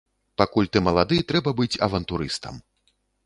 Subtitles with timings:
[0.41, 2.59] Пакуль ты малады, трэба быць авантурыстам.